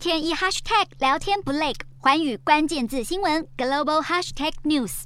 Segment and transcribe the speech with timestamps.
[0.00, 5.02] 天一 hashtag 聊天不累，环宇关键字新闻 global hashtag news。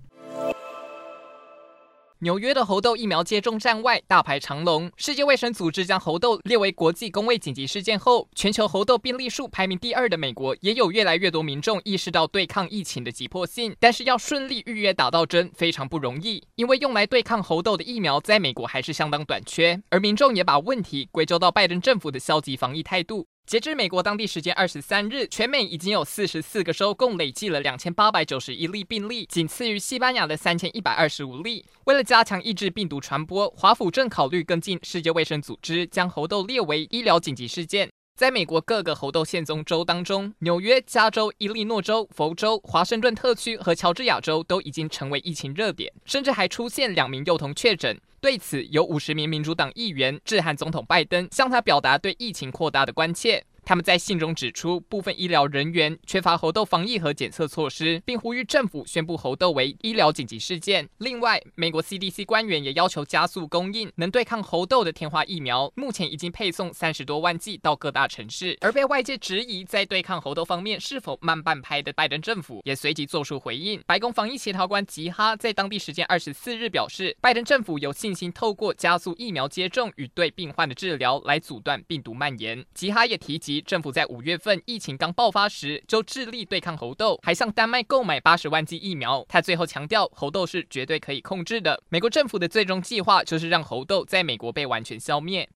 [2.21, 4.89] 纽约的猴痘疫苗接种站外大排长龙。
[4.97, 13.75] 世界卫生组织将猴痘列为国际公卫紧急事件后，全球猴痘病例数排名第二的美国，也有越来越多民众意识到对抗疫情的急迫性。
[13.81, 23.27] 但是要顺利预约打到针非常不容易，因为用来对抗猴痘的疫苗在美国还是相当短缺，而民众也把问题归咎到拜登政府的消极防疫态度。
[23.47, 31.63] 截至美国当地时间二十三日，全美已经有四十四个州共累计了两千八百九十一例病例，仅次于西班牙的三千一百二十五例。
[31.85, 37.91] 为了加强抑制病毒传播，华府正考虑跟进世界卫生组织，将猴痘列为医疗紧急事件。
[38.17, 48.01] 在美国各个猴痘现踪州当中，纽约、加州、伊利诺州、佛州、华盛顿特区和乔治亚州都已经成为疫情热点，甚至还出现两名幼童确诊。
[48.21, 53.45] 对此，有五十名民主党议员致函总统拜登，向他表达对疫情扩大的关切。
[53.65, 60.89] 他们在信中指出，部分医疗人员缺乏猴痘防疫和检测措施，并呼吁政府宣布猴痘为医疗紧急事件。
[60.99, 68.57] 另外，美国 CDC 官员也要求加速供应能对抗猴痘的天花疫苗，目前已经配送三十多万剂到各大城市。
[68.61, 73.83] 而被外界质疑在对抗猴痘方面是否慢半拍的拜登政府，也随即做出回应。
[73.87, 82.65] 白宫防疫协调官吉哈在当地时间二十四日表示，拜登政府有信心透过加速疫苗接种与对病患的治疗来阻断病毒蔓延。
[82.75, 83.54] 吉哈也提及。
[83.61, 89.25] 政府在五月份疫情刚爆发时就致力对抗猴痘，还向丹麦购买八十万剂疫苗。
[89.29, 91.83] 他最后强调，猴痘是绝对可以控制的。
[91.89, 95.49] 美国政府的最终计划就是让猴痘在美国被完全消灭。